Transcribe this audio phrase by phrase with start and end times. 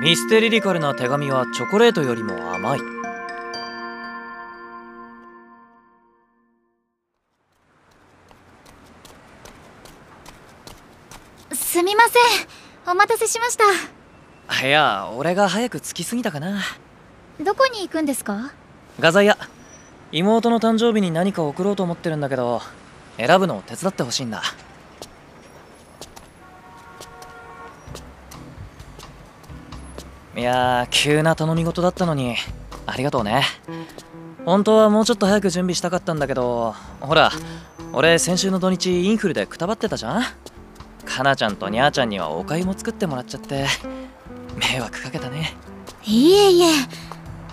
[0.00, 2.80] ミステリリカルな手紙はチョコレートよりも甘い。
[11.54, 12.92] すみません。
[12.92, 13.64] お待たせしました。
[14.66, 16.60] いや俺が早く着きすぎたかな。
[17.42, 18.52] どこに行くんですか？
[19.00, 19.38] 画材屋。
[20.12, 22.60] 妹の誕生日に何か送ろうと思ってるんだけど
[23.16, 24.42] 選ぶのを手伝ってほしいんだ
[30.36, 32.36] いやー急な頼み事だったのに。
[32.86, 33.42] ありがとうね。
[34.44, 37.32] 本当はもうちょっと早く準備したかったんだけどほら
[37.92, 40.22] 俺先週の土日インフルでくたばってたじゃん？
[41.04, 43.66] かなちゃんとにゃーちゃんにはお粥も作ってもらっちゃって
[44.72, 45.56] 迷惑かけたね。
[46.04, 46.66] いえいえ。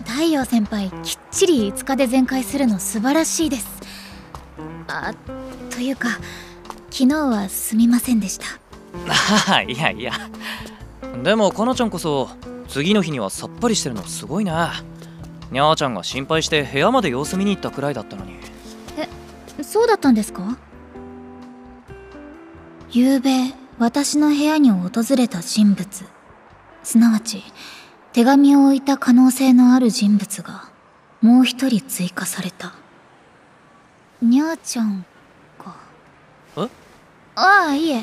[0.06, 3.68] 太陽先輩きっちり5日で全開するの素晴らしいです。
[4.88, 5.14] あ
[5.72, 6.10] というか
[6.92, 8.46] 昨日はすみませんでした。
[9.50, 10.12] ああいやいや。
[11.24, 12.30] でもかなちゃんこそ
[12.74, 14.74] 次の日にはさっぱりしてるのすごいな。
[15.52, 18.40] にゃーちゃんが心配して部屋まで様子見に行ったくらいだったのに。
[19.62, 20.58] そうだったんですか？
[22.90, 25.88] 昨べ私の部屋に訪れた人物。
[26.82, 27.44] すなわち
[28.12, 30.64] 手紙を置いた可能性のある人物が
[31.22, 32.74] もう一人追加された。
[34.20, 35.06] にゃーちゃん
[35.60, 35.76] か。
[36.58, 36.62] え？
[37.36, 38.02] ああいえ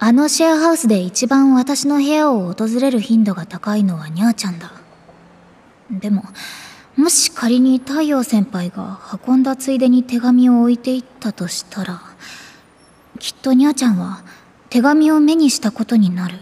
[0.00, 4.72] あのシェアハウスで一番私の部屋を訪れる頻度が高いのはにゃーちゃんだ。
[5.90, 6.24] でも
[6.96, 12.02] もし仮に太陽先輩が運んだついでに手紙を置いていったとしたら
[13.18, 14.22] きっとにゃーちゃんは
[14.68, 16.38] 手紙を目にしたことになる、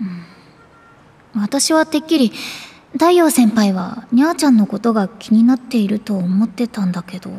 [0.00, 2.32] うん、私はてっきり
[2.92, 7.30] 太陽先輩はにゃーちゃんのことが気になっていると思ってたんだけど。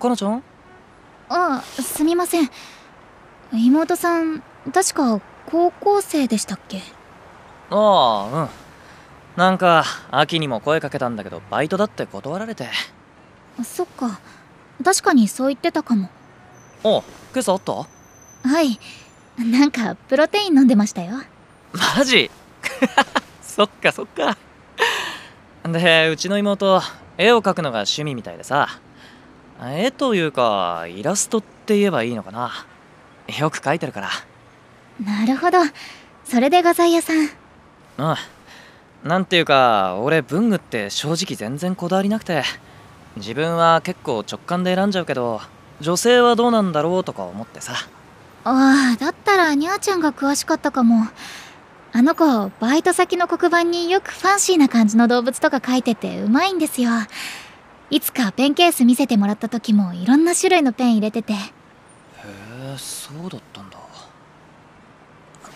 [0.00, 0.42] かなちゃんあ
[1.28, 2.50] あすみません
[3.58, 6.82] 妹さん確か高校生でしたっけ？
[7.70, 8.48] ああうん。
[9.36, 12.68] なんか秋にも声かけたんだけどバイトだって断られて。
[13.64, 14.20] そっか。
[14.84, 16.08] 確かにそう言ってたかも。
[16.82, 17.72] お今朝あった？
[18.48, 18.78] はい。
[19.38, 21.16] なんかプロテイン飲んでましたよ。
[21.96, 22.30] マジ？
[23.42, 24.36] そっかそっか。
[25.64, 26.80] でうちの妹
[27.18, 28.68] 絵を描くのが趣味みたいでさ。
[29.62, 32.66] 絵というかイラストって言えばいいのかな
[33.28, 34.10] よく描いてるから。
[35.04, 35.58] なるほど。
[36.24, 37.16] それで画材屋さん。
[37.16, 37.28] うん
[39.04, 42.42] なんていうか俺文具って正直全然こだわりなくて。
[43.16, 45.40] 自分は結構直感で選んじゃうけど
[45.80, 47.74] 女性はどうなんだろうとか思ってさ。
[48.44, 51.06] ああだったらにゃーちゃんが詳しかったかも。
[51.92, 52.24] あの子
[52.58, 56.90] バイト先の黒板によくファンシーな感じの動物とか描いててうまいんですよ。
[57.90, 61.34] いつかペンケース見せてもらった時もいろんな種類のペン入れてて
[62.74, 63.78] へえそうだったんだ。
[63.78, 63.80] っ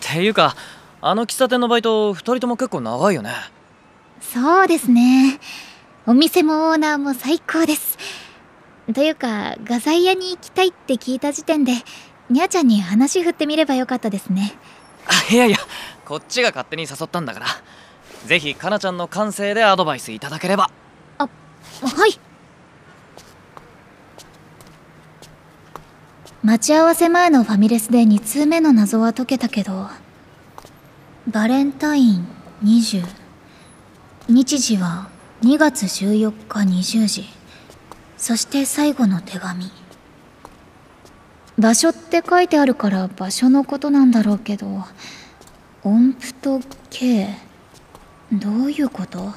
[0.00, 0.56] ていうか
[1.00, 3.32] あの喫茶店のバイト2人とも結構長いよね。
[4.20, 5.38] そうですね。
[6.06, 7.98] お店もオーナーも最高です。
[8.92, 11.72] というか画材屋に行きたいって聞いた時点で
[12.30, 14.54] にゃーちゃんに話振ってみればよかったですね。
[15.06, 15.58] あいやいや
[16.04, 17.46] こっちが勝手に誘ったんだから。
[18.26, 20.70] ぜひかなちゃんの感性でアドバイスいただければ。
[21.18, 22.18] はい
[26.44, 29.88] 待ち合わせ前のファミレスで2通目の謎は解けたけど
[31.26, 32.26] バレンタイン
[32.62, 33.04] 20
[34.28, 35.08] 日時は
[35.42, 37.24] 2月14日20時。
[38.16, 39.70] そして最後の手紙。
[41.58, 44.84] 場所って書いてあるから場所のことなんだろうけど
[45.82, 46.60] 音符と
[46.90, 47.28] K
[48.32, 49.32] どういうこと？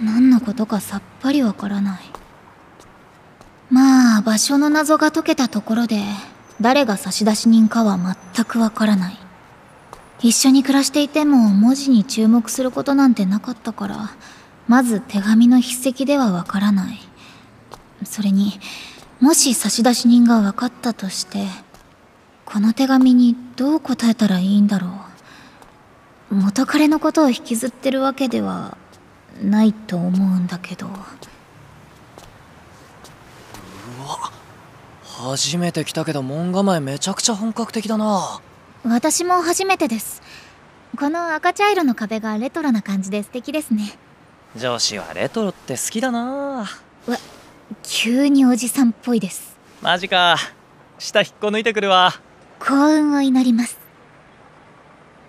[0.00, 2.11] 何のことかさっぱりわからない。
[3.72, 6.02] まあ場所の謎が解けたところで
[6.60, 7.98] 誰が差出人かは
[8.34, 9.18] 全くわからない。
[10.20, 14.10] 一緒に暮らしていても文字に注目することなんてなかったから
[14.68, 16.98] まず手紙の筆跡ではわからない。
[18.04, 18.60] それに
[19.20, 21.46] もし差出人が分かったとして
[22.44, 24.88] この手紙にどう答えたらいいんだろ
[26.30, 26.34] う。
[26.34, 28.76] 元彼のことを引きずってるわけでは
[29.42, 30.88] ないと思うんだけど。
[35.22, 38.40] 初めて来たけど門構えめちゃくちゃ本格的だな。
[38.84, 40.20] 私も初めてです。
[40.98, 43.96] この赤茶色の壁がレトロな感じで素敵ですね。
[44.56, 46.66] 女子はレトロって好きだな。
[47.84, 49.56] 急におじさんっぽいです。
[49.80, 50.36] マジか。
[50.98, 52.12] 下引っこ抜いてくるわ。
[52.58, 53.78] 幸運を祈ります。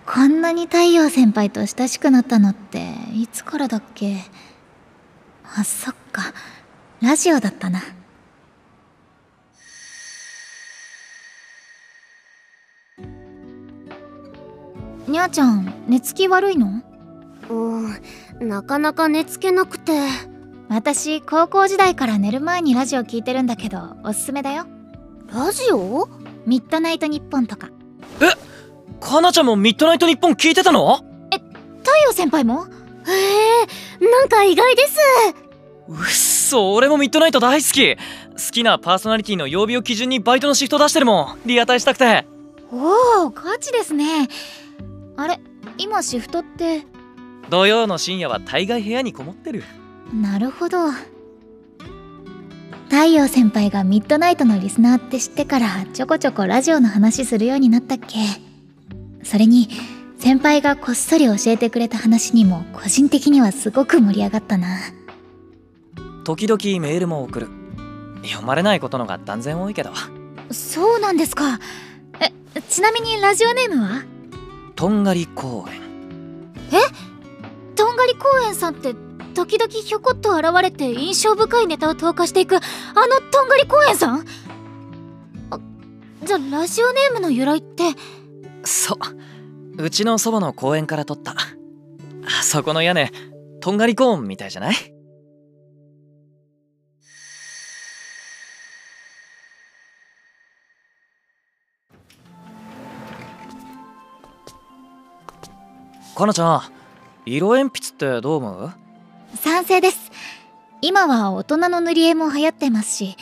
[0.06, 4.18] こんなに太陽先輩と親しくなったのっていつからだっけ？
[5.56, 6.34] あそっか。
[7.00, 7.80] ラジオだったな
[15.06, 16.82] にゃーちゃん寝つき悪いの？
[17.50, 19.92] うんなかなか寝つけなくて。
[20.70, 24.66] 私高校時代から寝る前にラジオ聞いてるんだけどおすすめだよ。
[25.32, 26.08] ラジオ？
[26.46, 27.68] ミッドナイトニッポンとか。
[28.98, 31.04] かなちゃんもミッドナイトニッポン聞いてたの？
[31.30, 32.64] 太陽先輩も？
[32.64, 32.66] へ
[34.00, 34.98] えなんか意外です。
[35.86, 37.96] うっそ俺もミッドナイト大好き。
[37.96, 38.00] 好
[38.50, 41.40] きなパーソナリティの曜日を基準にバイトのシフト出してるもん。
[41.44, 42.26] リアタイしたくて。
[42.72, 44.28] おおガチですね
[45.16, 45.40] あれ
[45.78, 46.82] 今シフトって。
[47.50, 49.64] 土曜の深夜は大概部屋にこもってる。
[50.12, 50.90] なるほど。
[52.88, 58.18] 太陽先輩がミッドナイトのリスナーって知ってからちょこちょこラジオの話するようになったっけ。
[59.22, 59.68] それに
[60.18, 64.78] 先輩がこっそり教えてくれた話にも個人的にはすごく盛り上がったな。
[66.24, 67.48] 時々メールも送る。
[68.22, 69.90] 読まれないことのが断然多いけど。
[70.50, 71.58] そうなんですか。
[72.20, 72.32] え
[72.62, 74.13] ちなみにラジオネームは？
[74.76, 75.80] とんがり公園。
[77.76, 78.94] とんがり公園さんって
[79.34, 82.62] 時々ひょこっと現れて印象深いネタを投下していくあの
[83.30, 84.24] とんがり公園さん？
[85.50, 85.60] あ
[86.24, 87.82] じゃあラジオネームの由来って？
[88.64, 88.98] そう。
[89.82, 91.32] うちのそばの公園から撮った。
[91.32, 91.36] あ
[92.42, 93.10] そこの屋根
[93.60, 94.93] とんがりコーンみたいじゃない？
[106.14, 106.62] かなちゃん
[107.26, 108.72] 色鉛筆ってどう思う？
[109.36, 110.10] 賛成です。
[110.80, 113.16] 今は大人の塗り絵も流行ってますし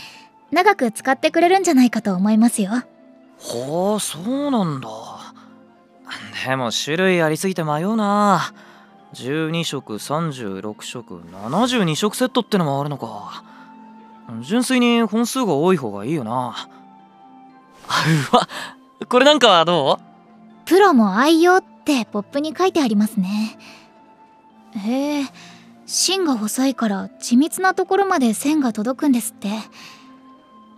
[0.51, 2.71] 長く使ってくれるんじゃないかと思いますよ。
[3.39, 4.89] ほうそうなんだ。
[6.47, 8.53] でも種類ありすぎて迷うな。
[9.15, 13.45] 12色36色72色セットってのもあるのか。
[14.41, 16.55] 純粋に本数が多い方がいいよな。
[17.89, 18.49] あ うわ
[19.09, 19.99] これなんかはど
[20.65, 23.59] プロも愛用ってポップに書いてありますね。
[24.77, 25.25] へえ
[25.87, 29.49] 芯が細いから緻密なところまで線が届くんですって。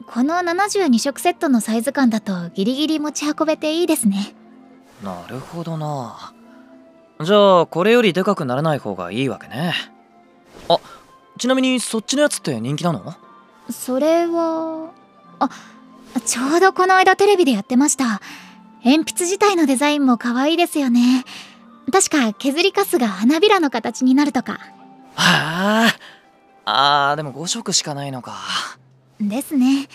[0.07, 4.35] この72色セットのサイズ感だとギリギリ持ち運べていいですね。
[5.03, 6.35] うなるほどな。
[7.23, 9.73] じゃあこれよりでかくならない方がいいわけね。
[10.69, 10.79] あ
[11.39, 13.15] ちなみにそっちのやつって人気なの？
[13.71, 14.91] それは
[15.39, 15.49] あ
[16.27, 18.21] ちょうどこの間テレビでやってました
[18.85, 21.25] 鉛筆自体のデザインも可愛いですよね。
[21.93, 24.59] 確か削りカスが花びらの形になるとか。
[25.15, 25.89] は
[26.67, 28.35] ああーでも5色しかないのか。
[29.21, 29.89] ですね。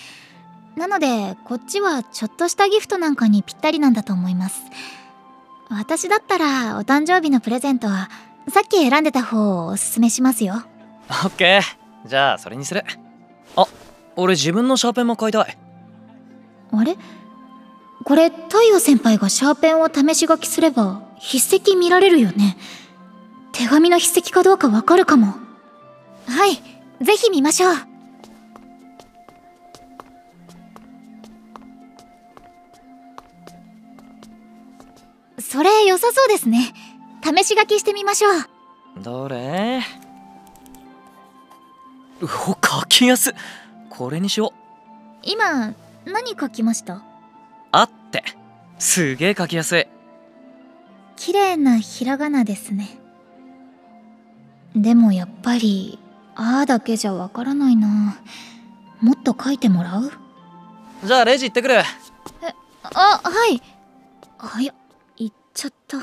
[0.76, 4.62] なのでこっちはちょっとしたギフトなんかにぴったりなんだと思います。
[5.70, 8.10] 私だったらお誕生日のプレゼントは
[8.50, 10.64] さっき選んでた方をおすすめしますよ。
[11.10, 12.08] オッケー。
[12.08, 12.84] じゃあそれにする。
[13.56, 13.68] あ
[14.16, 15.58] 俺自分のシャーペンも買いたい。
[16.72, 16.98] あれ？
[18.10, 22.58] これ太陽先輩がシャーペンを試し書きすれば筆跡見られるよね。
[23.52, 25.36] 手紙の筆跡かどうかわかるかも。
[26.26, 26.56] はい
[27.06, 27.76] ぜひ見ましょう。
[35.40, 36.74] それ良さそうですね。
[37.24, 38.34] 試し書きしてみましょう。
[39.04, 39.84] どれ？
[42.22, 42.58] うお書
[42.88, 43.36] きやす
[43.92, 44.52] これにしよう。
[45.22, 45.76] 今
[46.06, 47.04] 何書きました？
[47.72, 47.99] あって
[48.80, 49.88] すげえ書きやすい。
[51.18, 52.98] 綺麗なひらがなですね。
[54.76, 56.00] でもやっぱり
[56.36, 58.18] 「あ」だけじゃわからないな。
[59.02, 60.12] もっと書いてもらう？
[61.04, 61.80] じゃあレジ行ってくる。
[61.80, 61.84] あ
[62.84, 63.62] はい。
[64.38, 64.74] はや
[65.18, 65.98] 行っちゃった。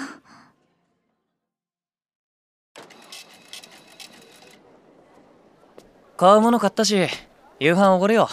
[6.19, 7.09] 買うもの買ったし
[7.59, 8.29] 夕飯おごるよ。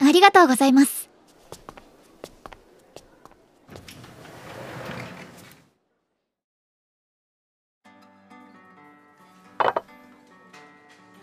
[0.00, 0.97] ありがとうございます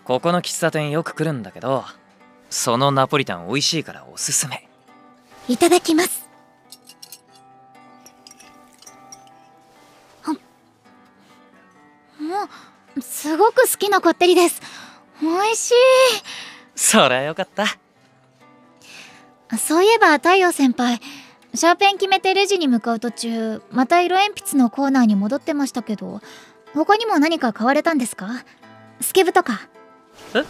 [0.05, 1.83] ここの喫茶店よく来るんだけど
[2.51, 4.69] そのナポリタン美味しいからおすすめ。
[5.50, 6.29] いただきます。
[10.24, 10.33] は
[12.19, 12.50] も
[12.95, 14.62] うすごく好きなこってりです。
[15.21, 15.74] 美味しい。
[16.75, 17.65] そりゃよかった。
[19.57, 21.00] そういえば太陽先輩
[21.53, 26.21] シャーペン決めてレジに向かう途中また色鉛筆のコーナーに戻ってましたけど
[26.74, 28.27] 他にも何か買われたんですか？
[29.01, 29.67] スケブとか
[30.34, 30.44] あ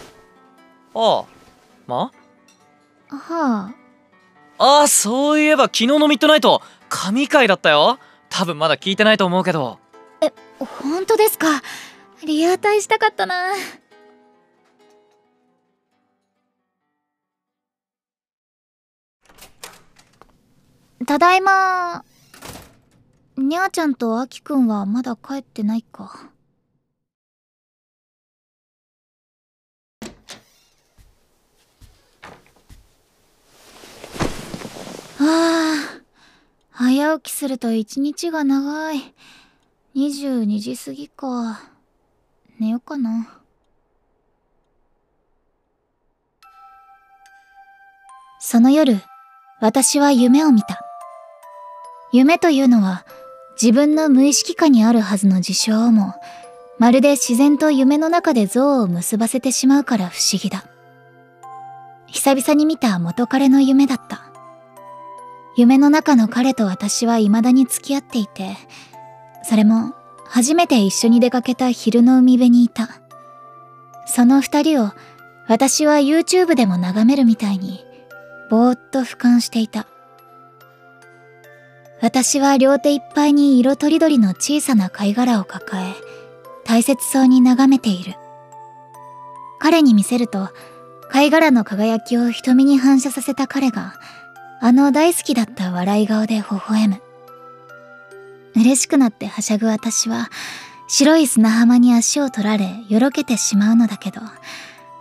[0.93, 1.25] あ。
[1.87, 2.11] ま
[3.09, 3.73] は
[4.57, 4.81] あ。
[4.81, 7.99] あそういえば昨日のミッドナイト神回だったよ。
[8.29, 9.79] 多分まだ聞いてないと思うけど。
[10.21, 11.61] あ本当ですか？
[12.25, 13.53] リアタイしたかったな。
[21.05, 22.03] ただいま。
[23.37, 26.29] にゃーちゃんとあきくんはまだ帰ってないか。
[35.27, 36.01] ああ、
[36.69, 39.13] 早起きすると一日が長い。
[39.95, 41.61] 22時過ぎか。
[42.59, 43.39] 寝ようかな。
[48.39, 49.01] その夜、
[49.59, 50.79] 私は夢を見た。
[52.11, 53.05] 夢というのは、
[53.59, 56.13] 自分の無意識下にあるはずの事象をも、
[56.77, 60.65] まるで自然と夢の中で像を結ばせてしまうから不思議だ。
[62.05, 64.24] 久々に見た元彼の夢だった。
[65.55, 68.57] 夢の中の彼と私は未だに付き合っていて、
[69.43, 69.93] それも
[70.25, 72.89] 初めて一緒に出かけた昼の海辺にいた。
[74.05, 74.91] その二人を
[75.47, 77.85] 私は YouTube でも眺めるみたいに、
[78.49, 79.87] ぼーっと俯瞰していた。
[82.01, 85.93] 私は両手いっぱいに色とりどりの小さな貝殻を抱え、
[86.65, 88.15] 大切そうに眺めている。
[89.59, 90.49] 彼に見せると、
[91.09, 93.93] 貝殻の輝きを瞳に反射させた彼が、
[94.61, 97.01] あの大好きだった笑い顔で微笑む。
[98.55, 100.29] 嬉しくなってはしゃぐ私は、
[100.87, 104.21] 白い砂浜に足を取られ、よろけてしまうのだけど、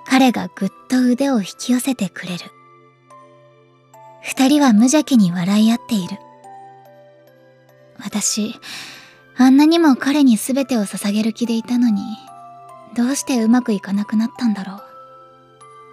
[0.06, 2.44] 彼がぐっと腕を引き寄せてくれる。
[4.22, 6.18] 二人は無邪気に笑い合っている。
[8.02, 8.58] 私、
[9.36, 12.02] あんなにも彼に全てを捧げる気でいたのに、
[12.96, 14.82] どうしてうまくいかなくなったんだろう。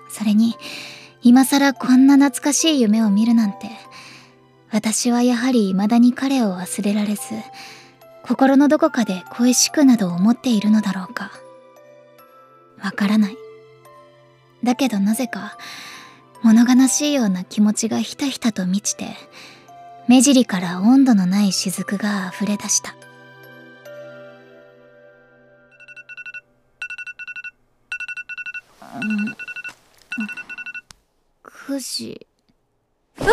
[0.09, 0.55] それに、
[1.23, 3.69] 今更こんな懐かしい夢を見るなんて、
[4.71, 7.21] 私はやはり未だに彼を忘れられず、
[8.23, 11.31] 心のどこかで恋しくなど思っているのだろうか。
[12.81, 13.37] わからない。
[14.63, 15.57] だけどなぜか、
[16.41, 19.15] 物悲しいような気持ちがひたひたと満ちて、
[20.07, 22.95] 目尻から温度のない雫が溢れ出した。
[31.71, 32.27] 9時。
[33.17, 33.23] あ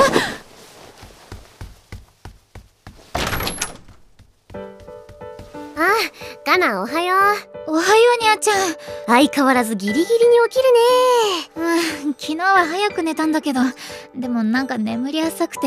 [5.80, 5.84] あ、
[6.44, 7.16] かなおはよ
[7.66, 7.84] おはよ
[8.20, 8.76] うにゃちゃん。
[9.06, 10.08] 相変わらずギリギリに
[10.48, 10.62] 起き
[11.56, 12.06] るね。
[12.06, 13.60] うん、昨日は早く寝たんだけど、
[14.14, 15.66] でもなんか眠り浅くて、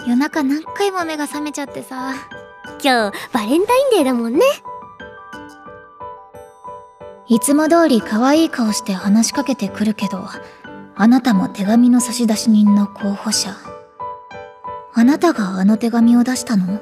[0.00, 2.14] 夜中何回も目が覚めちゃってさ。
[2.82, 4.40] 今日、バレンタインデーだもんね。
[7.28, 10.24] いつも通り可愛い顔して話しかけてくるけど、
[10.98, 13.54] あなたも手紙の差出人の候補者。
[14.94, 16.80] あなたがあの手紙を出したの？